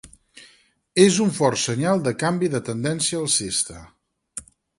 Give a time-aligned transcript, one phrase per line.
[1.03, 3.79] És un fort senyal de canvi de tendència alcista.